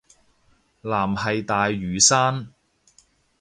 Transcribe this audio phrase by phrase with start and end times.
[0.81, 2.55] 藍係大嶼山